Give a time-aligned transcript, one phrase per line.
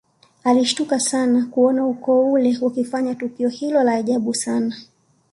[0.43, 4.75] Alishtuka sana kuona ukoo ule ukifanya tukio hilo la ajabu sana